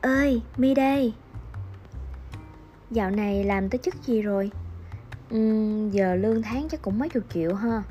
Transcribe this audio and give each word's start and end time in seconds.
ơi, 0.00 0.42
Mi 0.56 0.74
đây 0.74 1.12
Dạo 2.90 3.10
này 3.10 3.44
làm 3.44 3.68
tới 3.68 3.78
chức 3.78 3.94
gì 4.06 4.22
rồi? 4.22 4.50
Uhm, 5.34 5.90
giờ 5.90 6.14
lương 6.14 6.42
tháng 6.42 6.68
chắc 6.68 6.82
cũng 6.82 6.98
mấy 6.98 7.08
chục 7.08 7.22
triệu 7.34 7.54
ha 7.54 7.82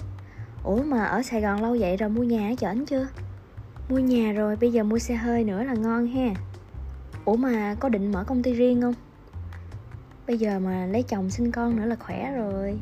Ủa 0.63 0.83
mà 0.83 1.06
ở 1.06 1.22
Sài 1.22 1.42
Gòn 1.42 1.62
lâu 1.62 1.78
vậy 1.79 1.97
rồi 1.97 2.10
mua 2.10 2.24
nhà 2.24 2.49
ở 2.49 2.56
chởnh 2.58 2.85
chưa? 2.85 3.08
Mua 3.90 3.99
nhà 3.99 4.31
rồi, 4.31 4.56
bây 4.56 4.72
giờ 4.72 4.83
mua 4.83 4.99
xe 4.99 5.15
hơi 5.15 5.44
nữa 5.44 5.63
là 5.63 5.74
ngon 5.74 6.08
ha 6.08 6.33
Ủa 7.26 7.35
mà 7.35 7.76
có 7.79 7.90
định 7.90 8.12
mở 8.12 8.23
công 8.23 8.44
ty 8.44 8.53
riêng 8.53 8.81
không? 8.81 8.94
Bây 10.28 10.37
giờ 10.37 10.60
mà 10.60 10.85
lấy 10.85 11.03
chồng 11.03 11.29
sinh 11.29 11.51
con 11.51 11.76
nữa 11.76 11.85
là 11.85 11.96
khỏe 11.96 12.31
rồi 12.31 12.79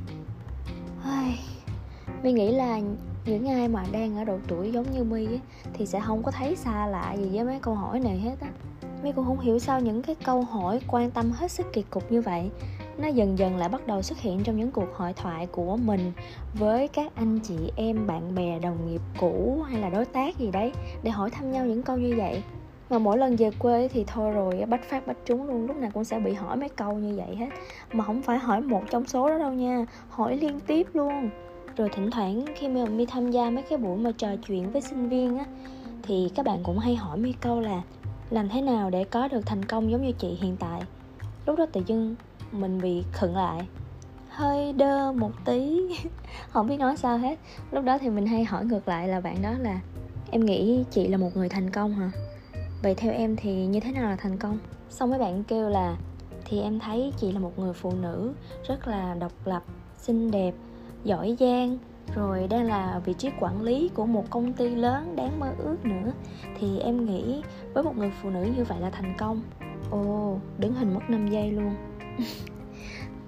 Mi 2.23 2.32
nghĩ 2.32 2.52
là 2.52 2.80
những 3.25 3.50
ai 3.50 3.68
mà 3.68 3.84
đang 3.91 4.18
ở 4.18 4.23
độ 4.23 4.39
tuổi 4.48 4.71
giống 4.71 4.91
như 4.91 5.04
My 5.04 5.28
thì 5.74 5.86
sẽ 5.86 6.00
không 6.00 6.24
có 6.24 6.32
thấy 6.32 6.56
xa 6.56 6.88
lạ 6.88 7.14
gì 7.14 7.30
với 7.34 7.44
mấy 7.44 7.60
câu 7.60 7.75
hỏi 7.75 8.00
này 8.00 8.20
hết 8.20 8.36
á 8.42 8.48
My 9.04 9.11
cũng 9.11 9.25
không 9.25 9.39
hiểu 9.39 9.60
sao 9.60 9.79
những 9.79 10.01
cái 10.01 10.15
câu 10.15 10.42
hỏi 10.42 10.79
quan 10.87 11.11
tâm 11.11 11.32
hết 11.32 11.51
sức 11.51 11.74
kỳ 11.74 11.82
cục 11.82 12.11
như 12.11 12.21
vậy. 12.21 12.50
Nó 12.97 13.07
dần 13.07 13.38
dần 13.38 13.57
lại 13.57 13.69
bắt 13.69 13.88
đầu 13.88 14.01
xuất 14.01 14.19
hiện 14.19 14.43
trong 14.43 14.57
những 14.57 14.71
cuộc 14.71 14.96
hội 14.96 15.14
thoại 15.14 15.47
của 15.47 15.78
mình 15.78 16.11
với 16.54 16.88
các 16.88 17.15
anh 17.15 17.39
chị 17.39 17.55
em, 17.75 18.07
bạn 18.07 18.36
bè, 18.36 18.60
đồng 18.60 18.88
nghiệp 18.88 19.02
cũ 19.19 19.64
hay 19.69 19.82
là 19.82 19.89
đối 19.89 20.05
tác 20.05 20.38
gì 20.38 20.52
đấy 20.52 20.71
để 21.04 21.11
hỏi 21.11 21.29
thăm 21.29 21.52
nhau 21.52 21.65
những 21.65 21.83
câu 21.83 21.97
như 21.97 22.15
vậy. 22.18 22.43
Mà 22.89 23.00
mỗi 23.00 23.18
lần 23.18 23.36
về 23.36 23.52
quê 23.60 23.88
thì 23.88 24.04
thôi 24.07 24.32
rồi, 24.32 24.65
bách 24.68 24.89
phát 24.89 25.07
bách 25.07 25.18
trúng 25.25 25.47
luôn, 25.47 25.68
lúc 25.68 25.77
nào 25.77 25.91
cũng 25.93 26.04
sẽ 26.04 26.19
bị 26.19 26.33
hỏi 26.33 26.57
mấy 26.57 26.69
câu 26.69 26.93
như 26.93 27.16
vậy 27.18 27.36
hết. 27.36 27.50
Mà 27.93 28.04
không 28.04 28.21
phải 28.21 28.38
hỏi 28.38 28.61
một 28.61 28.82
trong 28.89 29.05
số 29.05 29.29
đó 29.29 29.38
đâu 29.38 29.54
nha, 29.54 29.86
hỏi 30.10 30.38
liên 30.38 30.60
tiếp 30.60 30.88
luôn. 30.93 31.29
Rồi 31.77 31.89
thỉnh 31.93 32.11
thoảng 32.11 32.45
khi 32.55 32.67
mà 32.67 32.86
mi 32.86 33.05
tham 33.05 33.31
gia 33.31 33.50
mấy 33.50 33.64
cái 33.64 33.77
buổi 33.77 33.97
mà 33.97 34.11
trò 34.17 34.27
chuyện 34.47 34.72
với 34.72 34.81
sinh 34.81 35.09
viên 35.09 35.38
á, 35.38 35.45
thì 36.03 36.31
các 36.36 36.45
bạn 36.45 36.59
cũng 36.64 36.77
hay 36.77 36.95
hỏi 36.95 37.17
mi 37.17 37.33
câu 37.41 37.59
là 37.59 37.81
làm 38.30 38.50
thế 38.50 38.61
nào 38.61 38.89
để 38.89 39.03
có 39.03 39.28
được 39.28 39.45
thành 39.45 39.66
công 39.66 39.92
giống 39.92 40.02
như 40.02 40.11
chị 40.11 40.28
hiện 40.42 40.58
tại? 40.58 40.81
Lúc 41.45 41.58
đó 41.58 41.66
tự 41.73 41.81
dưng 41.86 42.16
mình 42.52 42.81
bị 42.81 43.03
khựng 43.11 43.36
lại. 43.36 43.67
Hơi 44.30 44.73
đơ 44.73 45.11
một 45.11 45.31
tí. 45.45 45.88
Không 46.50 46.67
biết 46.67 46.78
nói 46.78 46.97
sao 46.97 47.17
hết. 47.17 47.39
Lúc 47.72 47.84
đó 47.84 47.97
thì 47.97 48.09
mình 48.09 48.25
hay 48.25 48.44
hỏi 48.44 48.66
ngược 48.66 48.88
lại 48.88 49.08
là 49.08 49.22
bạn 49.22 49.42
đó 49.42 49.53
là, 49.59 49.80
em 50.31 50.45
nghĩ 50.45 50.84
chị 50.92 51.08
là 51.08 51.17
một 51.17 51.30
người 51.36 51.50
thành 51.50 51.69
công 51.69 51.94
hả? 51.94 52.11
Vậy 52.84 52.95
theo 52.95 53.14
em 53.14 53.36
thì 53.36 53.66
như 53.66 53.80
thế 53.80 53.92
nào 53.92 54.09
là 54.09 54.16
thành 54.16 54.38
công? 54.38 54.58
Xong 54.89 55.09
mấy 55.09 55.19
bạn 55.19 55.44
kêu 55.44 55.69
là, 55.69 55.97
thì 56.45 56.62
em 56.62 56.80
thấy 56.80 57.14
chị 57.17 57.31
là 57.31 57.39
một 57.39 57.59
người 57.59 57.73
phụ 57.73 57.91
nữ 58.02 58.34
rất 58.67 58.88
là 58.88 59.16
độc 59.19 59.31
lập, 59.45 59.64
xinh 59.97 60.31
đẹp, 60.31 60.53
giỏi 61.03 61.36
giang 61.39 61.78
rồi 62.16 62.47
đang 62.50 62.63
là 62.63 63.02
vị 63.05 63.13
trí 63.13 63.30
quản 63.39 63.61
lý 63.61 63.89
của 63.94 64.05
một 64.05 64.30
công 64.30 64.53
ty 64.53 64.75
lớn 64.75 65.16
đáng 65.16 65.39
mơ 65.39 65.53
ước 65.58 65.86
nữa. 65.86 66.11
Thì 66.59 66.80
em 66.80 67.05
nghĩ 67.05 67.41
với 67.73 67.83
một 67.83 67.97
người 67.97 68.11
phụ 68.22 68.30
nữ 68.30 68.47
như 68.58 68.63
vậy 68.63 68.80
là 68.80 68.89
thành 68.89 69.16
công. 69.17 69.41
Ồ, 69.91 70.39
đứng 70.58 70.73
hình 70.73 70.94
mất 70.94 71.02
5 71.09 71.28
giây 71.28 71.52
luôn. 71.52 71.75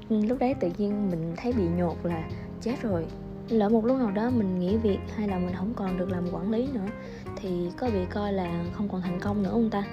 Lúc 0.27 0.39
đấy 0.39 0.55
tự 0.59 0.71
nhiên 0.77 1.09
mình 1.11 1.33
thấy 1.37 1.53
bị 1.53 1.63
nhột 1.77 1.97
là 2.03 2.29
chết 2.61 2.81
rồi 2.81 3.05
lỡ 3.49 3.69
một 3.69 3.85
lúc 3.85 3.97
nào 3.97 4.11
đó 4.11 4.29
mình 4.29 4.59
nghỉ 4.59 4.77
việc 4.77 4.99
hay 5.15 5.27
là 5.27 5.39
mình 5.39 5.55
không 5.55 5.73
còn 5.75 5.97
được 5.97 6.11
làm 6.11 6.23
quản 6.31 6.51
lý 6.51 6.67
nữa 6.73 6.87
thì 7.35 7.49
có 7.77 7.87
bị 7.93 7.99
coi 8.09 8.33
là 8.33 8.65
không 8.73 8.89
còn 8.89 9.01
thành 9.01 9.19
công 9.19 9.43
nữa 9.43 9.49
không 9.51 9.69
ta? 9.69 9.83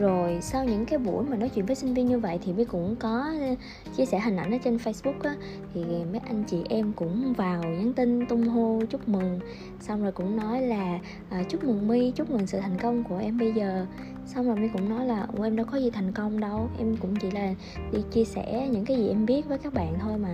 Rồi 0.00 0.38
sau 0.40 0.64
những 0.64 0.86
cái 0.86 0.98
buổi 0.98 1.24
mà 1.24 1.36
nói 1.36 1.48
chuyện 1.48 1.66
với 1.66 1.76
sinh 1.76 1.94
viên 1.94 2.06
như 2.06 2.18
vậy 2.18 2.38
thì 2.44 2.52
mới 2.52 2.64
cũng 2.64 2.96
có 2.96 3.32
ờ, 3.40 3.54
chia 3.96 4.06
sẻ 4.06 4.20
hình 4.20 4.36
ảnh 4.36 4.52
ở 4.52 4.58
trên 4.64 4.76
facebook 4.76 5.20
á 5.22 5.34
thì 5.74 5.84
mấy 5.84 6.20
anh 6.26 6.44
chị 6.46 6.62
em 6.68 6.92
cũng 6.92 7.32
vào 7.32 7.62
nhắn 7.62 7.92
tin 7.92 8.26
tung 8.26 8.48
hô 8.48 8.80
chúc 8.90 9.08
mừng. 9.08 9.40
Xong 9.80 10.02
rồi 10.02 10.12
cũng 10.12 10.36
nói 10.36 10.62
là 10.62 10.98
à, 11.30 11.42
chúc 11.48 11.64
mừng 11.64 11.88
my 11.88 12.10
chúc 12.10 12.30
mừng 12.30 12.46
sự 12.46 12.60
thành 12.60 12.78
công 12.82 13.04
của 13.04 13.16
em 13.16 13.38
bây 13.38 13.52
giờ. 13.52 13.86
Xong 14.26 14.46
rồi 14.46 14.56
my 14.56 14.68
cũng 14.68 14.88
nói 14.88 15.06
là 15.06 15.26
em 15.42 15.56
đâu 15.56 15.66
có 15.72 15.78
gì 15.78 15.90
thành 15.90 16.12
công 16.12 16.40
đâu 16.40 16.68
em 16.78 16.96
cũng 16.96 17.16
chỉ 17.16 17.30
là 17.30 17.54
đi 17.92 17.98
chia 18.10 18.24
sẻ 18.24 18.68
những 18.72 18.84
cái 18.84 18.96
gì 18.96 19.08
em 19.08 19.26
biết 19.26 19.48
với 19.48 19.58
các 19.58 19.74
bạn 19.74 19.94
thôi 20.00 20.18
mà. 20.18 20.32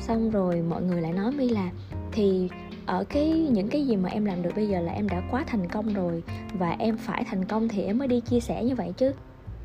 Xong 0.00 0.30
rồi 0.30 0.62
mọi 0.62 0.82
người 0.82 1.00
lại 1.00 1.12
nói 1.12 1.32
my 1.32 1.48
là 1.48 1.70
thì 2.12 2.48
ở 2.86 3.04
cái 3.04 3.28
những 3.28 3.68
cái 3.68 3.86
gì 3.86 3.96
mà 3.96 4.08
em 4.08 4.24
làm 4.24 4.42
được 4.42 4.50
bây 4.56 4.68
giờ 4.68 4.80
là 4.80 4.92
em 4.92 5.08
đã 5.08 5.22
quá 5.30 5.44
thành 5.46 5.68
công 5.68 5.94
rồi 5.94 6.22
và 6.52 6.76
em 6.78 6.96
phải 6.96 7.24
thành 7.24 7.44
công 7.44 7.68
thì 7.68 7.82
em 7.82 7.98
mới 7.98 8.08
đi 8.08 8.20
chia 8.20 8.40
sẻ 8.40 8.64
như 8.64 8.74
vậy 8.74 8.92
chứ. 8.96 9.12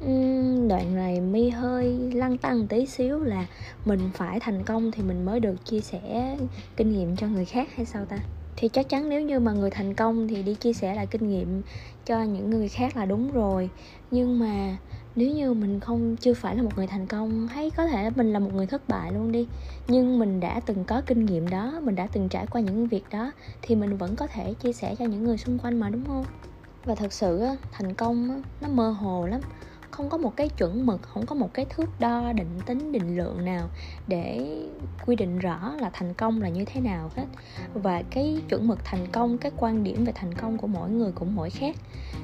Uhm, 0.05 0.67
đoạn 0.67 0.95
này 0.95 1.21
mi 1.21 1.49
hơi 1.49 1.97
lăn 2.13 2.37
tăng 2.37 2.67
tí 2.67 2.85
xíu 2.85 3.19
là 3.19 3.45
mình 3.85 3.99
phải 4.13 4.39
thành 4.39 4.63
công 4.63 4.91
thì 4.91 5.03
mình 5.03 5.25
mới 5.25 5.39
được 5.39 5.65
chia 5.65 5.79
sẻ 5.79 6.37
kinh 6.75 6.91
nghiệm 6.91 7.15
cho 7.15 7.27
người 7.27 7.45
khác 7.45 7.67
hay 7.75 7.85
sao 7.85 8.05
ta? 8.05 8.17
Thì 8.57 8.69
chắc 8.69 8.89
chắn 8.89 9.09
nếu 9.09 9.21
như 9.21 9.39
mà 9.39 9.51
người 9.51 9.69
thành 9.69 9.93
công 9.93 10.27
thì 10.27 10.43
đi 10.43 10.55
chia 10.55 10.73
sẻ 10.73 10.95
lại 10.95 11.07
kinh 11.07 11.29
nghiệm 11.29 11.61
cho 12.05 12.23
những 12.23 12.49
người 12.49 12.69
khác 12.69 12.97
là 12.97 13.05
đúng 13.05 13.31
rồi. 13.31 13.69
Nhưng 14.11 14.39
mà 14.39 14.77
nếu 15.15 15.31
như 15.31 15.53
mình 15.53 15.79
không, 15.79 16.15
chưa 16.15 16.33
phải 16.33 16.55
là 16.55 16.63
một 16.63 16.71
người 16.75 16.87
thành 16.87 17.07
công, 17.07 17.47
hay 17.47 17.69
có 17.69 17.87
thể 17.87 18.09
mình 18.15 18.33
là 18.33 18.39
một 18.39 18.49
người 18.53 18.67
thất 18.67 18.87
bại 18.89 19.11
luôn 19.13 19.31
đi, 19.31 19.47
nhưng 19.87 20.19
mình 20.19 20.39
đã 20.39 20.59
từng 20.59 20.85
có 20.85 21.01
kinh 21.01 21.25
nghiệm 21.25 21.49
đó, 21.49 21.79
mình 21.83 21.95
đã 21.95 22.07
từng 22.11 22.29
trải 22.29 22.47
qua 22.47 22.61
những 22.61 22.87
việc 22.87 23.03
đó, 23.11 23.31
thì 23.61 23.75
mình 23.75 23.97
vẫn 23.97 24.15
có 24.15 24.27
thể 24.27 24.53
chia 24.53 24.73
sẻ 24.73 24.95
cho 24.99 25.05
những 25.05 25.23
người 25.23 25.37
xung 25.37 25.57
quanh 25.59 25.79
mà, 25.79 25.89
đúng 25.89 26.05
không? 26.07 26.25
Và 26.85 26.95
thật 26.95 27.13
sự 27.13 27.45
thành 27.71 27.93
công 27.93 28.43
nó 28.61 28.67
mơ 28.69 28.91
hồ 28.91 29.27
lắm 29.27 29.41
không 29.97 30.09
có 30.09 30.17
một 30.17 30.33
cái 30.35 30.49
chuẩn 30.49 30.85
mực, 30.85 31.01
không 31.01 31.25
có 31.25 31.35
một 31.35 31.53
cái 31.53 31.65
thước 31.69 31.99
đo 31.99 32.33
định 32.33 32.59
tính, 32.65 32.91
định 32.91 33.17
lượng 33.17 33.45
nào 33.45 33.69
để 34.07 34.57
quy 35.05 35.15
định 35.15 35.39
rõ 35.39 35.73
là 35.81 35.89
thành 35.93 36.13
công 36.13 36.41
là 36.41 36.49
như 36.49 36.65
thế 36.65 36.81
nào 36.81 37.11
hết. 37.15 37.25
Và 37.73 38.03
cái 38.09 38.41
chuẩn 38.49 38.67
mực 38.67 38.79
thành 38.83 39.07
công, 39.11 39.37
cái 39.37 39.51
quan 39.57 39.83
điểm 39.83 40.05
về 40.05 40.11
thành 40.15 40.33
công 40.33 40.57
của 40.57 40.67
mỗi 40.67 40.89
người 40.89 41.11
cũng 41.11 41.35
mỗi 41.35 41.49
khác. 41.49 41.75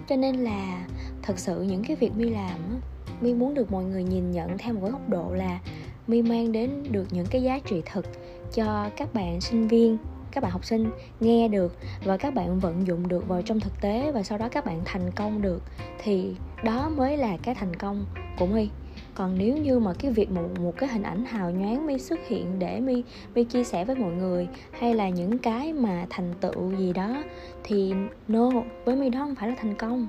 Cho 0.10 0.16
nên 0.16 0.36
là 0.36 0.88
thật 1.22 1.40
sự 1.40 1.62
những 1.62 1.84
cái 1.84 1.96
việc 1.96 2.16
mi 2.16 2.30
làm 2.30 2.80
mi 3.22 3.34
muốn 3.34 3.54
được 3.54 3.72
mọi 3.72 3.84
người 3.84 4.04
nhìn 4.04 4.32
nhận 4.32 4.58
theo 4.58 4.74
một 4.74 4.80
cái 4.82 4.92
góc 4.92 5.10
độ 5.10 5.34
là 5.34 5.60
mi 6.08 6.22
mang 6.22 6.52
đến 6.52 6.84
được 6.92 7.08
những 7.12 7.26
cái 7.30 7.44
giá 7.44 7.60
trị 7.60 7.82
thực 7.94 8.06
cho 8.54 8.90
các 8.98 9.14
bạn 9.14 9.42
sinh 9.42 9.68
viên 9.68 9.98
các 10.34 10.44
bạn 10.44 10.52
học 10.52 10.66
sinh 10.66 10.90
nghe 11.20 11.48
được 11.48 11.78
và 12.06 12.18
các 12.18 12.34
bạn 12.34 12.60
vận 12.60 12.88
dụng 12.88 13.08
được 13.08 13.28
vào 13.28 13.42
trong 13.42 13.60
thực 13.60 13.82
tế 13.82 14.12
và 14.12 14.24
sau 14.24 14.38
đó 14.38 14.50
các 14.52 14.66
bạn 14.66 14.82
thành 14.86 15.12
công 15.16 15.42
được, 15.42 15.62
thì 16.04 16.36
đó 16.64 16.90
mới 16.90 17.18
là 17.18 17.38
cái 17.44 17.56
thành 17.56 17.76
công 17.76 18.06
của 18.40 18.46
my. 18.46 18.70
Còn 19.16 19.38
nếu 19.38 19.58
như 19.58 19.80
mà 19.80 19.94
cái 20.00 20.12
việc 20.12 20.32
một 20.32 20.48
một 20.60 20.74
cái 20.78 20.90
hình 20.90 21.04
ảnh 21.04 21.26
hào 21.26 21.52
nhoáng 21.52 21.88
mi 21.88 21.98
xuất 21.98 22.20
hiện 22.28 22.60
để 22.60 22.80
mi 22.80 23.04
mi 23.36 23.44
chia 23.44 23.64
sẻ 23.64 23.86
với 23.86 23.96
mọi 23.96 24.12
người 24.12 24.48
hay 24.72 24.96
là 24.96 25.10
những 25.10 25.38
cái 25.38 25.74
mà 25.74 26.06
thành 26.10 26.34
tựu 26.42 26.72
gì 26.78 26.94
đó 26.94 27.24
thì 27.64 27.94
no, 28.28 28.50
với 28.86 28.96
mi 28.96 29.10
đó 29.10 29.20
không 29.20 29.36
phải 29.36 29.50
là 29.50 29.56
thành 29.60 29.76
công 29.76 30.08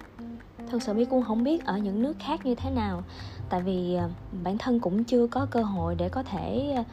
thật 0.71 0.83
sự 0.83 0.93
mi 0.93 1.05
cũng 1.05 1.23
không 1.23 1.45
biết 1.45 1.65
ở 1.65 1.79
những 1.79 2.03
nước 2.03 2.17
khác 2.19 2.47
như 2.47 2.55
thế 2.55 2.71
nào. 2.71 3.03
Tại 3.51 3.63
vì 3.63 3.95
ờ, 3.95 4.09
bản 4.45 4.59
thân 4.59 4.81
cũng 4.81 5.05
chưa 5.05 5.27
có 5.27 5.47
cơ 5.51 5.63
hội 5.63 5.95
để 5.95 6.09
có 6.09 6.23
thể 6.23 6.75
ờ, 6.77 6.85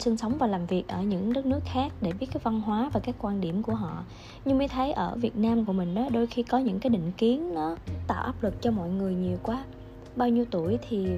sinh 0.00 0.16
sống 0.16 0.38
và 0.38 0.46
làm 0.46 0.66
việc 0.66 0.88
ở 0.88 1.02
những 1.02 1.32
đất 1.32 1.46
nước 1.46 1.60
khác 1.64 1.92
để 2.00 2.12
biết 2.20 2.26
cái 2.32 2.40
văn 2.44 2.60
hóa 2.60 2.90
và 2.92 3.00
các 3.00 3.14
quan 3.18 3.40
điểm 3.40 3.62
của 3.62 3.74
họ. 3.74 4.04
Nhưng 4.44 4.58
mới 4.58 4.68
thấy 4.68 4.92
ở 4.92 5.16
việt 5.16 5.36
nam 5.36 5.64
của 5.64 5.72
mình 5.72 5.94
đó 5.94 6.08
đôi 6.12 6.26
khi 6.26 6.42
có 6.42 6.58
những 6.58 6.80
cái 6.80 6.90
định 6.90 7.12
kiến 7.16 7.54
nó 7.54 7.76
tạo 8.06 8.22
áp 8.22 8.42
lực 8.42 8.62
cho 8.62 8.70
mọi 8.70 8.88
người 8.88 9.14
nhiều 9.14 9.38
quá. 9.42 9.64
Bao 10.16 10.28
nhiêu 10.28 10.44
tuổi 10.50 10.78
thì 10.88 11.08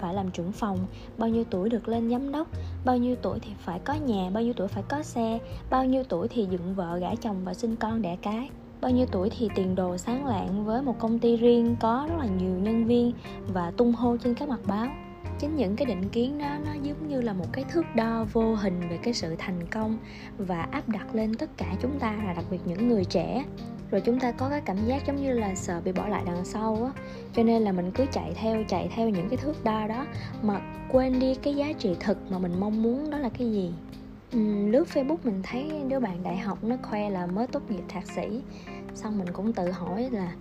phải 0.00 0.14
làm 0.14 0.30
trưởng 0.30 0.52
phòng, 0.52 0.78
bao 1.18 1.28
nhiêu 1.28 1.44
tuổi 1.50 1.68
được 1.68 1.88
lên 1.88 2.10
giám 2.10 2.32
đốc, 2.32 2.48
bao 2.84 2.96
nhiêu 2.96 3.16
tuổi 3.22 3.38
thì 3.38 3.50
phải 3.58 3.78
có 3.78 3.94
nhà, 3.94 4.30
bao 4.30 4.42
nhiêu 4.42 4.52
tuổi 4.56 4.68
phải 4.68 4.82
có 4.88 5.02
xe, 5.02 5.38
bao 5.70 5.84
nhiêu 5.84 6.04
tuổi 6.08 6.28
thì 6.28 6.46
dựng 6.50 6.74
vợ 6.74 6.98
gả 6.98 7.14
chồng 7.14 7.36
và 7.44 7.54
sinh 7.54 7.76
con 7.76 8.02
đẻ 8.02 8.16
cái 8.22 8.50
bao 8.80 8.90
nhiêu 8.90 9.06
tuổi 9.06 9.30
thì 9.38 9.48
tiền 9.54 9.74
đồ 9.74 9.96
sáng 9.96 10.26
lạng 10.26 10.64
với 10.64 10.82
một 10.82 10.98
công 10.98 11.18
ty 11.18 11.36
riêng 11.36 11.76
có 11.80 12.06
rất 12.08 12.16
là 12.18 12.26
nhiều 12.26 12.58
nhân 12.58 12.84
viên 12.84 13.12
và 13.52 13.72
tung 13.76 13.92
hô 13.92 14.16
trên 14.16 14.34
các 14.34 14.48
mặt 14.48 14.60
báo. 14.66 14.88
Chính 15.38 15.56
những 15.56 15.76
cái 15.76 15.86
định 15.86 16.08
kiến 16.08 16.38
đó, 16.38 16.58
nó 16.66 16.72
giống 16.82 17.08
như 17.08 17.20
là 17.20 17.32
một 17.32 17.46
cái 17.52 17.64
thước 17.72 17.84
đo 17.94 18.26
vô 18.32 18.54
hình 18.54 18.80
về 18.90 18.98
cái 19.02 19.14
sự 19.14 19.36
thành 19.38 19.66
công 19.70 19.98
và 20.38 20.62
áp 20.62 20.88
đặt 20.88 21.14
lên 21.14 21.34
tất 21.34 21.50
cả 21.56 21.74
chúng 21.82 21.98
ta, 21.98 22.12
là 22.26 22.32
đặc 22.32 22.44
biệt 22.50 22.60
những 22.64 22.88
người 22.88 23.04
trẻ. 23.04 23.44
Rồi 23.90 24.00
chúng 24.00 24.20
ta 24.20 24.32
có 24.32 24.48
cái 24.48 24.60
cảm 24.60 24.76
giác 24.86 25.06
giống 25.06 25.16
như 25.16 25.32
là 25.32 25.54
sợ 25.54 25.80
bị 25.84 25.92
bỏ 25.92 26.08
lại 26.08 26.22
đằng 26.26 26.44
sau 26.44 26.78
á. 26.84 27.02
Cho 27.34 27.42
nên 27.42 27.62
là 27.62 27.72
mình 27.72 27.90
cứ 27.90 28.04
chạy 28.12 28.32
theo 28.34 28.64
chạy 28.68 28.90
theo 28.94 29.08
những 29.08 29.28
cái 29.28 29.36
thước 29.36 29.64
đo 29.64 29.86
đó, 29.86 30.06
mà 30.42 30.60
quên 30.92 31.20
đi 31.20 31.34
cái 31.34 31.54
giá 31.54 31.72
trị 31.72 31.96
thực 32.00 32.30
mà 32.30 32.38
mình 32.38 32.60
mong 32.60 32.82
muốn 32.82 33.10
đó 33.10 33.18
là 33.18 33.28
cái 33.28 33.52
gì 33.52 33.72
lướt 34.32 34.84
facebook 34.94 35.16
mình 35.24 35.40
thấy 35.42 35.82
đứa 35.88 36.00
bạn 36.00 36.22
đại 36.22 36.36
học 36.36 36.64
nó 36.64 36.76
khoe 36.82 37.10
là 37.10 37.26
mới 37.26 37.46
tốt 37.46 37.70
nghiệp 37.70 37.82
thạc 37.88 38.06
sĩ. 38.06 38.42
Xong 38.94 39.18
mình 39.18 39.28
cũng 39.32 39.52
tự 39.52 39.70
hỏi 39.70 40.10
là 40.12 40.32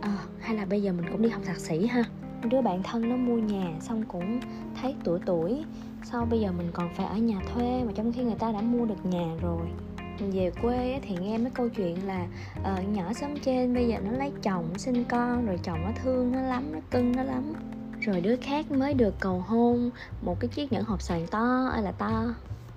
à, 0.00 0.18
hay 0.40 0.56
là 0.56 0.64
bây 0.64 0.82
giờ 0.82 0.92
mình 0.92 1.06
cũng 1.12 1.22
đi 1.22 1.28
học 1.28 1.42
thạc 1.44 1.56
sĩ 1.56 1.86
ha? 1.86 2.04
Đứa 2.50 2.62
bạn 2.62 2.82
thân 2.82 3.08
nó 3.08 3.16
mua 3.16 3.36
nhà 3.36 3.72
xong 3.80 4.04
cũng 4.08 4.40
thấy 4.80 4.94
tuổi 5.04 5.18
tuổi. 5.26 5.64
Sau 6.04 6.24
bây 6.24 6.40
giờ 6.40 6.52
mình 6.52 6.70
còn 6.72 6.94
phải 6.94 7.06
ở 7.06 7.16
nhà 7.16 7.40
thuê 7.54 7.82
mà 7.84 7.92
trong 7.94 8.12
khi 8.12 8.22
người 8.22 8.34
ta 8.38 8.52
đã 8.52 8.60
mua 8.60 8.84
được 8.84 9.06
nhà 9.06 9.26
rồi? 9.42 9.66
Về 10.18 10.52
quê 10.62 11.00
thì 11.02 11.16
nghe 11.20 11.38
mấy 11.38 11.50
câu 11.50 11.68
chuyện 11.68 12.06
là 12.06 12.26
uh, 12.60 12.88
nhỏ 12.88 13.12
xóm 13.12 13.34
trên 13.42 13.74
bây 13.74 13.88
giờ 13.88 13.98
nó 14.04 14.10
lấy 14.10 14.32
chồng 14.42 14.78
sinh 14.78 15.04
con 15.04 15.46
rồi 15.46 15.58
chồng 15.62 15.78
nó 15.84 15.90
thương 16.02 16.32
nó 16.32 16.40
lắm 16.40 16.72
nó 16.72 16.78
cưng 16.90 17.16
nó 17.16 17.22
lắm. 17.22 17.52
Rồi 18.00 18.20
đứa 18.20 18.36
khác 18.36 18.70
mới 18.70 18.94
được 18.94 19.14
cầu 19.20 19.44
hôn 19.46 19.90
một 20.22 20.40
cái 20.40 20.48
chiếc 20.48 20.72
nhẫn 20.72 20.84
hộp 20.84 21.02
xoàn 21.02 21.26
to 21.26 21.68
ơi 21.72 21.82
là 21.82 21.92
to? 21.92 22.24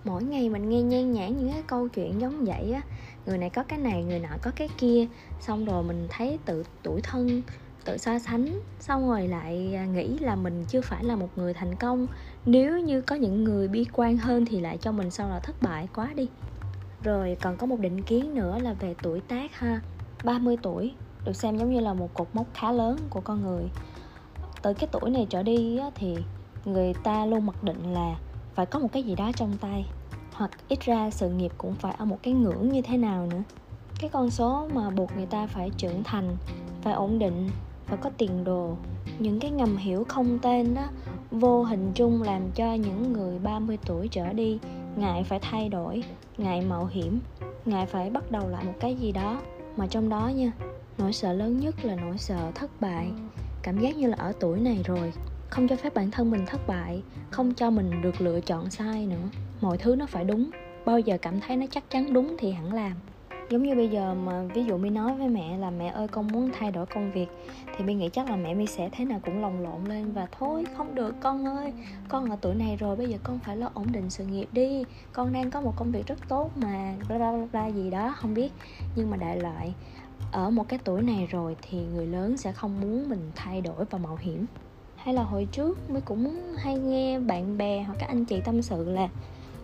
Mỗi 0.04 0.24
ngày 0.24 0.50
mình 0.50 0.70
nghe 0.70 0.82
nhan 0.82 1.12
nhản 1.12 1.38
những 1.38 1.52
cái 1.52 1.64
câu 1.68 1.88
chuyện 1.88 2.22
giống 2.22 2.46
vậy 2.46 2.74
á. 2.74 2.82
Người 3.26 3.38
này 3.38 3.50
có 3.50 3.64
cái 3.64 3.80
này 3.80 4.04
người 4.04 4.20
nọ 4.20 4.30
có 4.42 4.52
cái 4.56 4.70
kia. 4.78 5.08
Xong 5.40 5.66
rồi 5.66 5.84
mình 5.84 6.08
thấy 6.10 6.40
tự 6.46 6.64
tuổi 6.84 7.02
thân 7.02 7.42
tự 7.86 7.98
so 7.98 8.20
sánh. 8.20 8.60
Xong 8.80 9.10
rồi 9.10 9.28
lại 9.28 9.76
à, 9.76 9.86
nghĩ 9.86 10.18
là 10.20 10.36
mình 10.36 10.66
chưa 10.68 10.82
phải 10.82 11.04
là 11.04 11.16
một 11.16 11.30
người 11.36 11.54
thành 11.54 11.76
công. 11.76 12.08
Nếu 12.46 12.80
như 12.80 13.02
có 13.02 13.16
những 13.16 13.44
người 13.44 13.68
bi 13.68 13.86
quan 13.94 14.18
hơn 14.18 14.46
thì 14.46 14.60
lại 14.60 14.78
cho 14.78 14.92
mình 14.92 15.12
sau 15.12 15.30
là 15.30 15.40
thất 15.40 15.62
bại 15.62 15.88
quá 15.96 16.14
đi. 16.16 16.30
Rồi 17.04 17.38
còn 17.42 17.58
có 17.58 17.68
một 17.68 17.80
định 17.80 18.02
kiến 18.02 18.36
nữa 18.36 18.60
là 18.60 18.74
về 18.74 18.96
tuổi 19.02 19.20
tác 19.20 19.56
ha. 19.56 19.82
30 20.24 20.58
tuổi 20.62 20.92
được 21.26 21.36
xem 21.36 21.58
giống 21.58 21.74
như 21.74 21.80
là 21.80 21.94
một 21.94 22.14
cột 22.14 22.28
mốc 22.34 22.48
khá 22.54 22.72
lớn 22.72 22.98
của 23.10 23.22
con 23.22 23.42
người. 23.42 23.64
Tới 24.62 24.74
cái 24.74 24.90
tuổi 24.92 25.10
này 25.10 25.28
trở 25.30 25.44
đi 25.44 25.78
á, 25.78 25.90
thì 25.96 26.18
người 26.66 26.94
ta 27.04 27.26
luôn 27.26 27.46
mặc 27.46 27.64
định 27.64 27.94
là 27.94 28.16
phải 28.56 28.66
có 28.66 28.80
một 28.80 28.88
cái 28.92 29.04
gì 29.04 29.16
đó 29.16 29.32
trong 29.36 29.58
tay. 29.58 29.86
Hoặc 30.34 30.52
ít 30.68 30.80
ra 30.80 31.10
sự 31.10 31.30
nghiệp 31.30 31.52
cũng 31.58 31.74
phải 31.74 31.94
ở 31.98 32.06
một 32.06 32.18
cái 32.24 32.34
ngưỡng 32.34 32.70
như 32.70 32.82
thế 32.82 32.98
nào 32.98 33.28
nữa. 33.28 33.44
Cái 34.00 34.10
con 34.10 34.30
số 34.32 34.70
mà 34.74 34.90
buộc 34.90 35.16
người 35.16 35.26
ta 35.26 35.48
phải 35.48 35.70
trưởng 35.78 36.04
thành, 36.04 36.38
phải 36.82 36.94
ổn 36.94 37.20
định, 37.20 37.50
phải 37.86 37.98
có 38.02 38.10
tiền 38.18 38.44
đồ, 38.44 38.78
những 39.20 39.40
cái 39.40 39.52
ngầm 39.52 39.78
hiểu 39.78 40.06
không 40.08 40.40
tên 40.40 40.74
đó, 40.74 40.88
vô 41.32 41.64
hình 41.64 41.92
chung 41.96 42.22
làm 42.22 42.52
cho 42.52 42.74
những 42.74 43.14
người 43.14 43.40
30 43.40 43.78
tuổi 43.86 44.08
trở 44.08 44.34
đi, 44.34 44.60
ngại 44.96 45.24
phải 45.24 45.40
thay 45.40 45.70
đổi, 45.70 46.04
ngại 46.38 46.62
mạo 46.62 46.86
hiểm, 46.86 47.20
ngại 47.66 47.86
phải 47.86 48.10
bắt 48.10 48.32
đầu 48.32 48.50
lại 48.50 48.64
một 48.64 48.74
cái 48.80 48.96
gì 48.96 49.12
đó 49.12 49.42
mà 49.78 49.88
trong 49.88 50.10
đó 50.10 50.28
nha, 50.28 50.52
nỗi 50.98 51.14
sợ 51.14 51.34
lớn 51.34 51.60
nhất 51.60 51.86
là 51.86 51.96
nỗi 51.96 52.18
sợ 52.18 52.52
thất 52.56 52.82
bại. 52.82 53.08
Cảm 53.64 53.80
giác 53.80 53.98
như 53.98 54.08
là 54.08 54.16
ở 54.20 54.34
tuổi 54.40 54.60
này 54.60 54.82
rồi 54.86 55.14
không 55.52 55.68
cho 55.68 55.76
phép 55.76 55.94
bản 55.94 56.12
thân 56.12 56.32
mình 56.32 56.46
thất 56.46 56.68
bại, 56.68 57.04
không 57.32 57.54
cho 57.54 57.70
mình 57.70 58.02
được 58.02 58.22
lựa 58.22 58.42
chọn 58.42 58.70
sai 58.70 59.08
nữa. 59.08 59.30
Mọi 59.62 59.78
thứ 59.78 59.96
nó 59.96 60.06
phải 60.06 60.24
đúng, 60.24 60.50
bao 60.86 61.00
giờ 61.00 61.18
cảm 61.22 61.40
thấy 61.40 61.58
nó 61.58 61.66
chắc 61.72 61.90
chắn 61.90 62.14
đúng 62.14 62.36
thì 62.40 62.52
hẳn 62.52 62.74
làm. 62.74 62.94
Giống 63.50 63.64
như 63.64 63.76
bây 63.76 63.88
giờ 63.88 64.14
mà 64.14 64.44
ví 64.54 64.64
dụ 64.66 64.78
mi 64.78 64.90
nói 64.90 65.16
với 65.16 65.28
mẹ 65.28 65.58
là, 65.58 65.70
mẹ 65.70 65.88
ơi, 65.88 66.08
con 66.08 66.28
muốn 66.28 66.50
thay 66.60 66.72
đổi 66.72 66.86
công 66.86 67.12
việc. 67.12 67.28
Thì 67.78 67.84
mi 67.84 67.94
nghĩ 67.94 68.10
chắc 68.10 68.30
là 68.30 68.36
mẹ 68.36 68.54
mi 68.54 68.66
sẽ 68.66 68.90
thế 68.92 69.06
nào 69.06 69.20
cũng 69.26 69.42
lồng 69.42 69.60
lộn 69.60 69.84
lên 69.86 70.12
và, 70.12 70.28
thôi, 70.40 70.66
không 70.78 70.96
được, 70.96 71.16
con 71.22 71.48
ơi, 71.48 71.74
con 72.10 72.30
ở 72.30 72.38
tuổi 72.42 72.56
này 72.56 72.76
rồi, 72.76 72.96
bây 72.96 73.10
giờ 73.10 73.18
con 73.24 73.40
phải 73.40 73.58
lo 73.58 73.70
ổn 73.74 73.92
định 73.92 74.10
sự 74.10 74.26
nghiệp 74.26 74.48
đi. 74.52 74.84
Con 75.14 75.34
đang 75.34 75.52
có 75.52 75.62
một 75.62 75.74
công 75.76 75.92
việc 75.92 76.08
rất 76.08 76.20
tốt 76.28 76.52
mà, 76.56 76.96
bla 77.08 77.18
bla 77.18 77.48
bla 77.52 77.68
gì 77.68 77.90
đó, 77.90 78.14
không 78.18 78.34
biết. 78.34 78.52
Nhưng 78.96 79.10
mà 79.10 79.18
đại 79.18 79.40
loại, 79.40 79.74
ở 80.32 80.50
một 80.50 80.68
cái 80.70 80.80
tuổi 80.84 81.02
này 81.02 81.28
rồi 81.32 81.56
thì 81.62 81.78
người 81.78 82.08
lớn 82.08 82.38
sẽ 82.38 82.52
không 82.52 82.82
muốn 82.82 83.10
mình 83.10 83.32
thay 83.36 83.62
đổi 83.62 83.86
và 83.90 83.98
mạo 83.98 84.16
hiểm 84.16 84.46
hay 85.04 85.14
là 85.14 85.24
hồi 85.24 85.48
trước 85.52 85.90
mới 85.90 86.02
cũng 86.02 86.54
hay 86.58 86.78
nghe 86.78 87.20
bạn 87.20 87.58
bè 87.58 87.84
hoặc 87.84 87.96
các 88.00 88.10
anh 88.10 88.26
chị 88.26 88.42
tâm 88.46 88.62
sự 88.62 88.90
là 88.90 89.10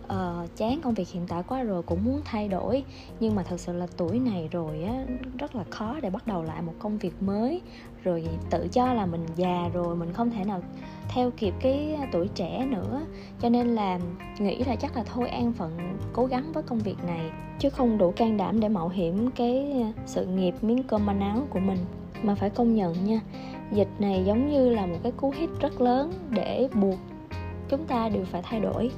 uh, 0.04 0.56
chán 0.56 0.80
công 0.82 0.94
việc 0.94 1.08
hiện 1.08 1.26
tại 1.28 1.42
quá 1.48 1.62
rồi 1.62 1.82
cũng 1.82 2.04
muốn 2.04 2.20
thay 2.24 2.48
đổi. 2.48 2.84
Nhưng 3.20 3.34
mà 3.34 3.42
thật 3.42 3.60
sự 3.60 3.72
là 3.72 3.86
tuổi 3.96 4.18
này 4.18 4.48
rồi 4.52 4.82
á 4.82 5.04
rất 5.38 5.54
là 5.54 5.64
khó 5.70 5.96
để 6.02 6.10
bắt 6.10 6.26
đầu 6.26 6.42
lại 6.42 6.62
một 6.62 6.72
công 6.78 6.98
việc 6.98 7.22
mới. 7.22 7.60
Rồi 8.04 8.28
tự 8.50 8.68
cho 8.72 8.94
là 8.94 9.06
mình 9.06 9.26
già 9.36 9.68
rồi 9.72 9.96
mình 9.96 10.12
không 10.12 10.30
thể 10.30 10.44
nào 10.44 10.60
theo 11.08 11.30
kịp 11.30 11.54
cái 11.60 11.98
tuổi 12.12 12.28
trẻ 12.34 12.66
nữa. 12.70 13.00
Cho 13.40 13.48
nên 13.48 13.74
là 13.74 13.98
nghĩ 14.38 14.64
là 14.64 14.76
chắc 14.76 14.96
là 14.96 15.04
thôi 15.04 15.28
an 15.28 15.52
phận 15.52 15.78
cố 16.12 16.26
gắng 16.26 16.52
với 16.52 16.62
công 16.62 16.78
việc 16.78 17.04
này. 17.06 17.30
Chứ 17.58 17.70
không 17.70 17.98
đủ 17.98 18.12
can 18.16 18.36
đảm 18.36 18.60
để 18.60 18.68
mạo 18.68 18.88
hiểm 18.88 19.30
cái 19.30 19.84
sự 20.06 20.26
nghiệp 20.26 20.54
miếng 20.62 20.82
cơm 20.82 21.06
manh 21.06 21.20
áo 21.20 21.46
của 21.50 21.60
mình 21.60 21.78
mà 22.22 22.34
phải 22.34 22.50
công 22.50 22.74
nhận 22.74 23.04
nha, 23.04 23.20
dịch 23.72 23.88
này 23.98 24.24
giống 24.26 24.48
như 24.48 24.68
là 24.68 24.86
một 24.86 24.98
cái 25.02 25.12
cú 25.12 25.30
hít 25.36 25.50
rất 25.60 25.80
lớn 25.80 26.12
để 26.30 26.68
buộc 26.74 26.98
chúng 27.68 27.84
ta 27.84 28.08
đều 28.08 28.24
phải 28.24 28.42
thay 28.44 28.60
đổi, 28.60 28.90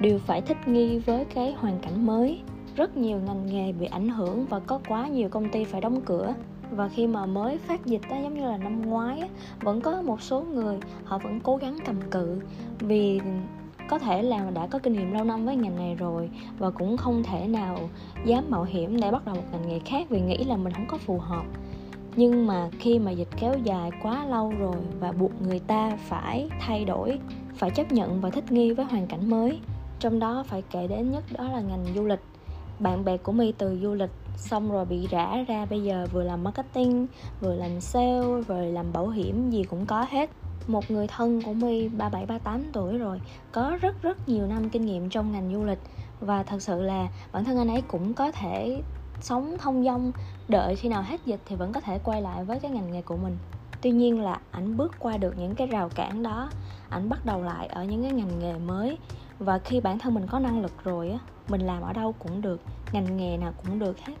đều 0.00 0.18
phải 0.18 0.40
thích 0.40 0.68
nghi 0.68 0.98
với 0.98 1.24
cái 1.24 1.52
hoàn 1.52 1.78
cảnh 1.78 2.06
mới. 2.06 2.40
Rất 2.76 2.96
nhiều 2.96 3.18
ngành 3.26 3.46
nghề 3.46 3.72
bị 3.72 3.86
ảnh 3.86 4.08
hưởng 4.08 4.46
và 4.46 4.60
có 4.60 4.80
quá 4.88 5.08
nhiều 5.08 5.28
công 5.28 5.48
ty 5.48 5.64
phải 5.64 5.80
đóng 5.80 6.00
cửa. 6.00 6.34
Và 6.70 6.88
khi 6.88 7.06
mà 7.06 7.26
mới 7.26 7.58
phát 7.58 7.86
dịch 7.86 8.00
đó 8.10 8.16
giống 8.22 8.34
như 8.34 8.46
là 8.46 8.56
năm 8.56 8.82
ngoái 8.82 9.22
vẫn 9.60 9.80
có 9.80 10.02
một 10.02 10.22
số 10.22 10.40
người 10.40 10.78
họ 11.04 11.18
vẫn 11.18 11.40
cố 11.40 11.56
gắng 11.56 11.78
cầm 11.86 11.96
cự 12.10 12.40
vì 12.78 13.20
có 13.88 13.98
thể 13.98 14.22
là 14.22 14.50
đã 14.50 14.66
có 14.66 14.78
kinh 14.78 14.92
nghiệm 14.92 15.12
lâu 15.12 15.24
năm 15.24 15.44
với 15.44 15.56
ngành 15.56 15.76
này 15.76 15.94
rồi 15.94 16.30
và 16.58 16.70
cũng 16.70 16.96
không 16.96 17.22
thể 17.22 17.46
nào 17.46 17.78
dám 18.24 18.44
mạo 18.48 18.64
hiểm 18.64 19.00
để 19.00 19.10
bắt 19.10 19.26
đầu 19.26 19.34
một 19.34 19.42
ngành 19.52 19.68
nghề 19.68 19.78
khác 19.78 20.06
vì 20.10 20.20
nghĩ 20.20 20.44
là 20.44 20.56
mình 20.56 20.72
không 20.72 20.86
có 20.88 20.98
phù 20.98 21.18
hợp 21.18 21.44
nhưng 22.16 22.46
mà 22.46 22.68
khi 22.78 22.98
mà 22.98 23.10
dịch 23.10 23.28
kéo 23.40 23.54
dài 23.64 23.90
quá 24.02 24.26
lâu 24.26 24.52
rồi 24.58 24.76
và 25.00 25.12
buộc 25.12 25.42
người 25.42 25.58
ta 25.58 25.96
phải 25.96 26.48
thay 26.60 26.84
đổi, 26.84 27.18
phải 27.54 27.70
chấp 27.70 27.92
nhận 27.92 28.20
và 28.20 28.30
thích 28.30 28.52
nghi 28.52 28.72
với 28.72 28.86
hoàn 28.86 29.06
cảnh 29.06 29.30
mới, 29.30 29.58
trong 30.00 30.18
đó 30.18 30.44
phải 30.46 30.62
kể 30.70 30.86
đến 30.86 31.10
nhất 31.10 31.24
đó 31.38 31.44
là 31.44 31.60
ngành 31.60 31.84
du 31.94 32.04
lịch. 32.04 32.20
Bạn 32.78 33.04
bè 33.04 33.16
của 33.16 33.32
my 33.32 33.52
từ 33.52 33.78
du 33.82 33.94
lịch 33.94 34.10
xong 34.36 34.72
rồi 34.72 34.84
bị 34.84 35.06
rã 35.10 35.44
ra 35.48 35.66
bây 35.66 35.82
giờ 35.82 36.06
vừa 36.12 36.22
làm 36.22 36.44
marketing, 36.44 37.06
vừa 37.40 37.54
làm 37.54 37.80
sale, 37.80 38.40
vừa 38.46 38.60
làm 38.60 38.92
bảo 38.92 39.08
hiểm 39.08 39.50
gì 39.50 39.64
cũng 39.64 39.86
có 39.86 40.06
hết. 40.10 40.30
Một 40.66 40.90
người 40.90 41.06
thân 41.06 41.42
của 41.42 41.52
my 41.52 41.88
ba 41.88 42.08
bảy 42.08 42.26
ba 42.26 42.38
tám 42.38 42.62
tuổi 42.72 42.98
rồi, 42.98 43.20
có 43.52 43.78
rất 43.80 44.02
rất 44.02 44.28
nhiều 44.28 44.46
năm 44.46 44.70
kinh 44.70 44.86
nghiệm 44.86 45.10
trong 45.10 45.32
ngành 45.32 45.52
du 45.52 45.64
lịch. 45.64 45.78
Và 46.20 46.42
thật 46.42 46.62
sự 46.62 46.82
là 46.82 47.08
bản 47.32 47.44
thân 47.44 47.58
anh 47.58 47.68
ấy 47.68 47.82
cũng 47.88 48.14
có 48.14 48.32
thể 48.32 48.82
sống 49.20 49.56
thông 49.58 49.84
dong, 49.84 50.12
đợi 50.48 50.76
khi 50.76 50.88
nào 50.88 51.02
hết 51.02 51.20
dịch 51.26 51.40
thì 51.46 51.56
vẫn 51.56 51.72
có 51.72 51.80
thể 51.80 51.98
quay 51.98 52.22
lại 52.22 52.44
với 52.44 52.60
cái 52.60 52.70
ngành 52.70 52.92
nghề 52.92 53.02
của 53.02 53.16
mình. 53.16 53.36
Tuy 53.82 53.90
nhiên 53.90 54.20
là 54.20 54.40
ảnh 54.50 54.76
bước 54.76 54.94
qua 54.98 55.16
được 55.16 55.38
những 55.38 55.54
cái 55.54 55.66
rào 55.66 55.88
cản 55.94 56.22
đó, 56.22 56.50
ảnh 56.88 57.08
bắt 57.08 57.24
đầu 57.24 57.42
lại 57.42 57.66
ở 57.66 57.84
những 57.84 58.02
cái 58.02 58.12
ngành 58.12 58.38
nghề 58.38 58.52
mới. 58.52 58.98
Và 59.38 59.58
khi 59.58 59.80
bản 59.80 59.98
thân 59.98 60.14
mình 60.14 60.26
có 60.26 60.38
năng 60.38 60.62
lực 60.62 60.84
rồi 60.84 61.10
á, 61.10 61.18
mình 61.48 61.60
làm 61.60 61.82
ở 61.82 61.92
đâu 61.92 62.14
cũng 62.18 62.42
được, 62.42 62.60
ngành 62.92 63.16
nghề 63.16 63.36
nào 63.36 63.52
cũng 63.64 63.78
được 63.78 63.98
hết. 63.98 64.14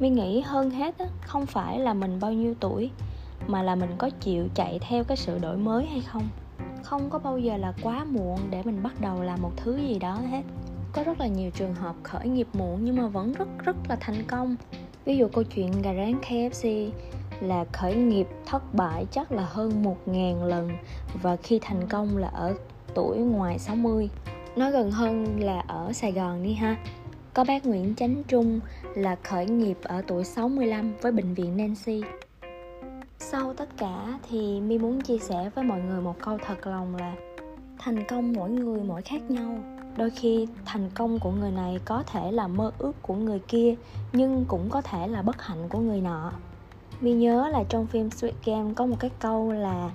Mi 0.00 0.08
nghĩ 0.08 0.40
hơn 0.40 0.70
hết 0.70 0.98
á, 0.98 1.06
không 1.26 1.46
phải 1.46 1.78
là 1.78 1.94
mình 1.94 2.20
bao 2.20 2.32
nhiêu 2.32 2.54
tuổi, 2.60 2.90
mà 3.46 3.62
là 3.62 3.74
mình 3.74 3.90
có 3.98 4.10
chịu 4.20 4.48
chạy 4.54 4.78
theo 4.78 5.04
cái 5.04 5.16
sự 5.16 5.38
đổi 5.38 5.56
mới 5.56 5.86
hay 5.86 6.00
không. 6.00 6.28
Không 6.82 7.10
có 7.10 7.18
bao 7.18 7.38
giờ 7.38 7.56
là 7.56 7.72
quá 7.82 8.04
muộn 8.04 8.38
để 8.50 8.62
mình 8.62 8.82
bắt 8.82 9.00
đầu 9.00 9.22
làm 9.22 9.42
một 9.42 9.52
thứ 9.56 9.76
gì 9.76 9.98
đó 9.98 10.18
hết 10.30 10.42
có 10.94 11.02
rất 11.02 11.20
là 11.20 11.26
nhiều 11.26 11.50
trường 11.50 11.74
hợp 11.74 11.96
khởi 12.02 12.28
nghiệp 12.28 12.46
muộn 12.52 12.84
nhưng 12.84 12.96
mà 12.96 13.06
vẫn 13.06 13.32
rất 13.32 13.48
rất 13.64 13.76
là 13.88 13.96
thành 14.00 14.24
công. 14.26 14.56
Ví 15.04 15.16
dụ 15.16 15.28
câu 15.28 15.44
chuyện 15.44 15.82
gà 15.82 15.94
rán 15.94 16.20
KFC 16.20 16.90
là 17.40 17.64
khởi 17.72 17.94
nghiệp 17.94 18.26
thất 18.46 18.74
bại 18.74 19.06
chắc 19.10 19.32
là 19.32 19.46
hơn 19.50 19.96
1.000 20.06 20.46
lần 20.46 20.70
và 21.22 21.36
khi 21.36 21.58
thành 21.62 21.88
công 21.88 22.16
là 22.16 22.28
ở 22.28 22.54
tuổi 22.94 23.18
ngoài 23.18 23.58
60 23.58 24.08
nói 24.56 24.70
gần 24.70 24.90
hơn 24.90 25.40
là 25.40 25.60
ở 25.60 25.92
Sài 25.92 26.12
Gòn 26.12 26.42
đi 26.42 26.52
ha. 26.52 26.76
Có 27.34 27.44
bác 27.44 27.66
Nguyễn 27.66 27.94
Chánh 27.94 28.22
Trung 28.28 28.60
là 28.94 29.16
khởi 29.22 29.46
nghiệp 29.46 29.78
ở 29.82 30.02
tuổi 30.06 30.24
65 30.24 30.94
với 31.02 31.12
bệnh 31.12 31.34
viện 31.34 31.56
Nancy. 31.56 32.02
Sau 33.18 33.54
tất 33.54 33.68
cả 33.76 34.18
thì 34.30 34.60
mi 34.60 34.78
muốn 34.78 35.00
chia 35.00 35.18
sẻ 35.18 35.50
với 35.54 35.64
mọi 35.64 35.80
người 35.80 36.00
một 36.00 36.16
câu 36.20 36.38
thật 36.46 36.66
lòng 36.66 36.96
là 36.96 37.14
thành 37.78 38.04
công 38.08 38.32
mỗi 38.32 38.50
người 38.50 38.80
mỗi 38.84 39.02
khác 39.02 39.30
nhau 39.30 39.73
đôi 39.96 40.10
khi 40.10 40.46
thành 40.64 40.90
công 40.94 41.18
của 41.18 41.30
người 41.30 41.50
này 41.50 41.78
có 41.84 42.02
thể 42.02 42.32
là 42.32 42.48
mơ 42.48 42.70
ước 42.78 43.02
của 43.02 43.14
người 43.14 43.38
kia, 43.38 43.74
nhưng 44.12 44.44
cũng 44.44 44.70
có 44.70 44.82
thể 44.82 45.06
là 45.06 45.22
bất 45.22 45.42
hạnh 45.42 45.68
của 45.68 45.78
người 45.78 46.00
nọ. 46.00 46.32
Mi 47.00 47.12
nhớ 47.12 47.48
là 47.48 47.64
trong 47.68 47.86
phim 47.86 48.08
Sweet 48.08 48.32
Game 48.44 48.74
có 48.74 48.86
một 48.86 48.96
cái 49.00 49.10
câu 49.20 49.52
là 49.52 49.90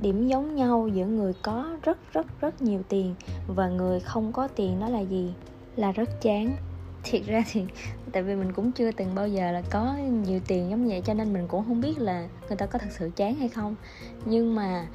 điểm 0.00 0.28
giống 0.28 0.54
nhau 0.54 0.88
giữa 0.88 1.06
người 1.06 1.32
có 1.42 1.76
rất 1.82 2.12
rất 2.12 2.26
rất 2.40 2.62
nhiều 2.62 2.82
tiền 2.88 3.14
và 3.46 3.68
người 3.68 4.00
không 4.00 4.32
có 4.32 4.48
tiền 4.48 4.80
đó 4.80 4.88
là 4.88 5.00
gì? 5.00 5.34
Là 5.76 5.92
rất 5.92 6.20
chán. 6.20 6.56
Thiệt 7.02 7.22
ra 7.26 7.42
thì 7.52 7.64
tại 8.12 8.22
vì 8.22 8.34
mình 8.34 8.52
cũng 8.52 8.72
chưa 8.72 8.92
từng 8.92 9.14
bao 9.14 9.28
giờ 9.28 9.52
là 9.52 9.62
có 9.70 9.96
nhiều 10.24 10.40
tiền 10.46 10.70
giống 10.70 10.88
vậy, 10.88 11.02
cho 11.04 11.14
nên 11.14 11.32
mình 11.32 11.48
cũng 11.48 11.64
không 11.64 11.80
biết 11.80 11.98
là 11.98 12.28
người 12.48 12.56
ta 12.56 12.66
có 12.66 12.78
thật 12.78 12.88
sự 12.98 13.10
chán 13.16 13.34
hay 13.34 13.48
không. 13.48 13.74
Nhưng 14.24 14.54
mà 14.54 14.86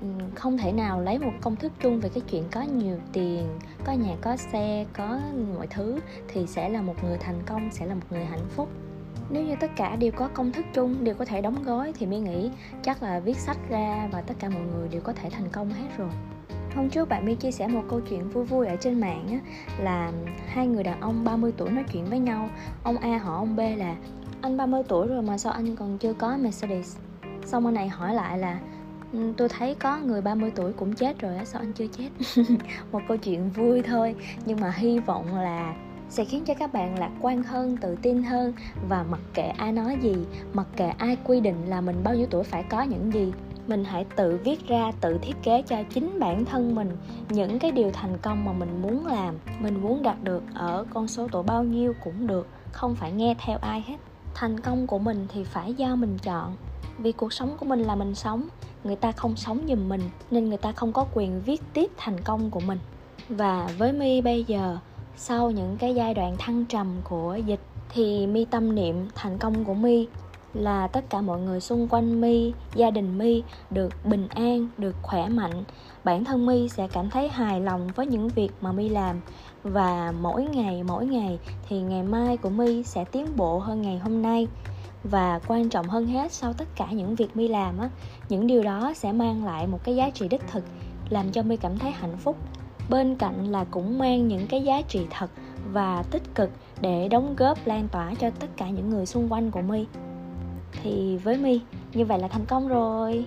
Ừ, 0.00 0.06
không 0.34 0.58
thể 0.58 0.72
nào 0.72 1.00
lấy 1.00 1.18
một 1.18 1.32
công 1.40 1.56
thức 1.56 1.72
chung 1.80 2.00
về 2.00 2.08
cái 2.08 2.22
chuyện 2.30 2.44
có 2.50 2.62
nhiều 2.62 2.96
tiền 3.12 3.46
có 3.84 3.92
nhà 3.92 4.16
có 4.20 4.36
xe 4.36 4.86
có 4.92 5.20
mọi 5.56 5.66
thứ 5.66 6.00
thì 6.28 6.46
sẽ 6.46 6.68
là 6.68 6.82
một 6.82 7.04
người 7.04 7.18
thành 7.18 7.42
công 7.46 7.70
sẽ 7.72 7.86
là 7.86 7.94
một 7.94 8.06
người 8.10 8.24
hạnh 8.24 8.46
phúc. 8.50 8.68
Nếu 9.30 9.44
như 9.44 9.54
tất 9.60 9.70
cả 9.76 9.96
đều 9.96 10.12
có 10.12 10.28
công 10.28 10.52
thức 10.52 10.66
chung 10.74 11.04
đều 11.04 11.14
có 11.14 11.24
thể 11.24 11.40
đóng 11.40 11.62
gói 11.62 11.92
thì 11.98 12.06
mới 12.06 12.20
nghĩ 12.20 12.50
chắc 12.82 13.02
là 13.02 13.20
viết 13.20 13.36
sách 13.36 13.58
ra 13.68 14.08
và 14.12 14.20
tất 14.20 14.34
cả 14.38 14.48
mọi 14.48 14.62
người 14.62 14.88
đều 14.88 15.00
có 15.00 15.12
thể 15.12 15.30
thành 15.30 15.48
công 15.52 15.70
hết 15.70 15.88
rồi. 15.98 16.10
Hôm 16.76 16.90
trước 16.90 17.08
bạn 17.08 17.24
mi 17.24 17.34
chia 17.34 17.50
sẻ 17.50 17.68
một 17.68 17.82
câu 17.88 18.00
chuyện 18.00 18.28
vui 18.28 18.44
vui 18.44 18.66
ở 18.66 18.76
trên 18.76 19.00
mạng 19.00 19.28
á, 19.28 19.38
là 19.78 20.12
hai 20.46 20.66
người 20.66 20.82
đàn 20.82 21.00
ông 21.00 21.24
30 21.24 21.52
tuổi 21.56 21.70
nói 21.70 21.84
chuyện 21.92 22.04
với 22.04 22.18
nhau. 22.18 22.48
Ông 22.82 22.96
A 22.96 23.18
hỏi 23.18 23.36
ông 23.36 23.56
B 23.56 23.60
là 23.76 23.96
anh 24.40 24.56
30 24.56 24.82
tuổi 24.88 25.06
rồi 25.06 25.22
mà 25.22 25.38
sao 25.38 25.52
anh 25.52 25.76
còn 25.76 25.98
chưa 25.98 26.12
có 26.12 26.36
Mercedes? 26.36 26.96
Xong 27.44 27.66
anh 27.66 27.74
này 27.74 27.88
hỏi 27.88 28.14
lại 28.14 28.38
là 28.38 28.60
Ừ, 29.12 29.32
tôi 29.36 29.48
thấy 29.48 29.74
có 29.74 29.98
người 29.98 30.20
30 30.20 30.52
tuổi 30.54 30.72
cũng 30.72 30.92
chết 30.94 31.18
rồi 31.18 31.36
á, 31.36 31.44
sao 31.44 31.62
anh 31.62 31.72
chưa 31.72 31.86
chết? 31.86 32.08
Một 32.92 33.00
câu 33.08 33.16
chuyện 33.16 33.50
vui 33.50 33.82
thôi, 33.82 34.14
nhưng 34.44 34.60
mà 34.60 34.70
hy 34.70 34.98
vọng 34.98 35.36
là 35.36 35.74
sẽ 36.08 36.24
khiến 36.24 36.44
cho 36.44 36.54
các 36.54 36.72
bạn 36.72 36.98
lạc 36.98 37.10
quan 37.20 37.42
hơn, 37.42 37.76
tự 37.76 37.96
tin 38.02 38.22
hơn. 38.22 38.52
Và 38.88 39.02
mặc 39.02 39.20
kệ 39.34 39.42
ai 39.42 39.72
nói 39.72 39.98
gì, 40.00 40.14
mặc 40.52 40.66
kệ 40.76 40.88
ai 40.88 41.16
quy 41.24 41.40
định 41.40 41.66
là 41.66 41.80
mình 41.80 41.96
bao 42.04 42.14
nhiêu 42.14 42.26
tuổi 42.30 42.44
phải 42.44 42.62
có 42.62 42.82
những 42.82 43.12
gì, 43.12 43.32
mình 43.66 43.84
hãy 43.84 44.06
tự 44.16 44.40
viết 44.44 44.68
ra, 44.68 44.92
tự 45.00 45.18
thiết 45.22 45.36
kế 45.42 45.62
cho 45.62 45.76
chính 45.90 46.18
bản 46.18 46.44
thân 46.44 46.74
mình 46.74 46.90
những 47.28 47.58
cái 47.58 47.72
điều 47.72 47.90
thành 47.90 48.18
công 48.22 48.44
mà 48.44 48.52
mình 48.52 48.82
muốn 48.82 49.06
làm, 49.06 49.34
mình 49.60 49.82
muốn 49.82 50.02
đạt 50.02 50.24
được 50.24 50.42
ở 50.54 50.84
con 50.90 51.08
số 51.08 51.28
tuổi 51.32 51.42
bao 51.42 51.64
nhiêu 51.64 51.94
cũng 52.04 52.26
được, 52.26 52.48
không 52.72 52.94
phải 52.94 53.12
nghe 53.12 53.34
theo 53.38 53.58
ai 53.60 53.84
hết. 53.86 53.96
Thành 54.34 54.60
công 54.60 54.86
của 54.86 54.98
mình 54.98 55.26
thì 55.28 55.44
phải 55.44 55.74
do 55.74 55.96
mình 55.96 56.18
chọn 56.22 56.56
vì 56.98 57.12
cuộc 57.12 57.32
sống 57.32 57.56
của 57.60 57.66
mình 57.66 57.80
là 57.80 57.94
mình 57.94 58.14
sống, 58.14 58.48
người 58.84 58.96
ta 58.96 59.12
không 59.12 59.36
sống 59.36 59.60
giùm 59.68 59.88
mình, 59.88 60.10
nên 60.30 60.48
người 60.48 60.58
ta 60.58 60.72
không 60.72 60.92
có 60.92 61.06
quyền 61.14 61.42
viết 61.42 61.62
tiếp 61.72 61.90
thành 61.96 62.20
công 62.20 62.50
của 62.50 62.60
mình. 62.60 62.78
Và 63.28 63.70
với 63.78 63.92
mi 63.92 64.20
bây 64.20 64.44
giờ, 64.44 64.78
sau 65.16 65.50
những 65.50 65.76
cái 65.78 65.94
giai 65.94 66.14
đoạn 66.14 66.36
thăng 66.38 66.64
trầm 66.64 66.86
của 67.04 67.38
dịch, 67.46 67.60
thì 67.88 68.26
mi 68.26 68.44
tâm 68.44 68.74
niệm 68.74 69.08
thành 69.14 69.38
công 69.38 69.64
của 69.64 69.74
mi 69.74 70.06
là 70.54 70.86
tất 70.86 71.10
cả 71.10 71.20
mọi 71.20 71.40
người 71.40 71.60
xung 71.60 71.88
quanh 71.88 72.20
mi 72.20 72.52
gia 72.74 72.90
đình 72.90 73.18
mi 73.18 73.42
được 73.70 73.94
bình 74.04 74.28
an, 74.28 74.68
được 74.78 74.96
khỏe 75.02 75.28
mạnh. 75.28 75.64
Bản 76.04 76.24
thân 76.24 76.46
mi 76.46 76.68
sẽ 76.68 76.88
cảm 76.92 77.10
thấy 77.10 77.28
hài 77.28 77.60
lòng 77.60 77.88
với 77.94 78.06
những 78.06 78.28
việc 78.28 78.52
mà 78.60 78.72
mi 78.72 78.88
làm. 78.88 79.20
Và 79.62 80.12
mỗi 80.20 80.44
ngày 80.44 80.82
mỗi 80.82 81.06
ngày 81.06 81.38
thì 81.68 81.80
ngày 81.80 82.02
mai 82.02 82.36
của 82.36 82.50
mi 82.50 82.82
sẽ 82.82 83.04
tiến 83.04 83.36
bộ 83.36 83.58
hơn 83.58 83.82
ngày 83.82 83.98
hôm 83.98 84.22
nay 84.22 84.48
và 85.10 85.40
quan 85.46 85.68
trọng 85.68 85.88
hơn 85.88 86.06
hết 86.06 86.32
sau 86.32 86.52
tất 86.52 86.68
cả 86.76 86.86
những 86.90 87.14
việc 87.14 87.36
mi 87.36 87.48
làm 87.48 87.78
á, 87.78 87.90
những 88.28 88.46
điều 88.46 88.62
đó 88.62 88.92
sẽ 88.96 89.12
mang 89.12 89.44
lại 89.44 89.66
một 89.66 89.84
cái 89.84 89.96
giá 89.96 90.10
trị 90.10 90.28
đích 90.28 90.42
thực, 90.52 90.64
làm 91.08 91.32
cho 91.32 91.42
mi 91.42 91.56
cảm 91.56 91.78
thấy 91.78 91.90
hạnh 91.90 92.16
phúc. 92.16 92.36
Bên 92.90 93.16
cạnh 93.16 93.52
là 93.52 93.64
cũng 93.70 93.98
mang 93.98 94.28
những 94.28 94.46
cái 94.46 94.62
giá 94.62 94.82
trị 94.82 95.06
thật 95.10 95.30
và 95.72 96.02
tích 96.10 96.34
cực 96.34 96.50
để 96.80 97.08
đóng 97.08 97.36
góp, 97.36 97.66
lan 97.66 97.88
tỏa 97.88 98.14
cho 98.14 98.30
tất 98.30 98.46
cả 98.56 98.68
những 98.68 98.90
người 98.90 99.06
xung 99.06 99.32
quanh 99.32 99.50
của 99.50 99.62
mi 99.62 99.86
thì 100.82 101.16
với 101.16 101.36
mi 101.36 101.60
như 101.94 102.04
vậy 102.04 102.18
là 102.18 102.28
thành 102.28 102.46
công 102.46 102.68
rồi. 102.68 103.26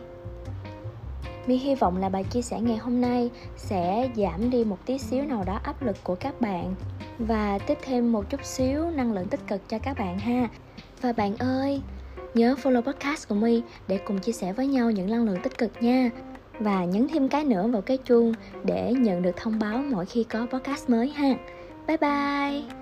Mi 1.48 1.58
hy 1.58 1.76
vọng 1.76 1.98
là 1.98 2.10
bài 2.10 2.24
chia 2.24 2.42
sẻ 2.42 2.60
ngày 2.62 2.78
hôm 2.78 3.02
nay 3.02 3.30
sẽ 3.58 4.10
giảm 4.16 4.50
đi 4.50 4.64
một 4.64 4.78
tí 4.86 4.98
xíu 4.98 5.24
nào 5.24 5.44
đó 5.44 5.60
áp 5.64 5.82
lực 5.82 5.98
của 6.04 6.16
các 6.16 6.42
bạn. 6.42 6.76
Và 7.20 7.60
tiếp 7.60 7.78
thêm 7.82 8.12
một 8.12 8.30
chút 8.30 8.46
xíu 8.46 8.92
năng 8.92 9.14
lượng 9.14 9.28
tích 9.28 9.48
cực 9.48 9.70
cho 9.70 9.80
các 9.80 10.00
bạn 10.00 10.20
ha 10.20 10.50
và 11.02 11.12
bạn 11.12 11.36
ơi, 11.38 11.82
nhớ 12.34 12.56
follow 12.64 12.82
podcast 12.82 13.30
của 13.30 13.36
mi 13.36 13.62
để 13.88 13.98
cùng 13.98 14.20
chia 14.20 14.32
sẻ 14.32 14.54
với 14.54 14.68
nhau 14.68 14.92
những 14.92 15.12
năng 15.12 15.26
lượng 15.26 15.42
tích 15.44 15.58
cực 15.58 15.72
nha. 15.82 16.10
Và 16.60 16.86
nhấn 16.86 17.08
thêm 17.08 17.30
cái 17.30 17.44
nữa 17.44 17.68
vào 17.68 17.82
cái 17.82 17.98
chuông 17.98 18.34
để 18.64 18.94
nhận 18.94 19.22
được 19.22 19.38
thông 19.38 19.60
báo 19.60 19.78
mỗi 19.78 20.06
khi 20.06 20.24
có 20.24 20.48
podcast 20.52 20.90
mới 20.90 21.10
ha. 21.10 21.36
Bye 21.88 21.98
bye! 21.98 22.79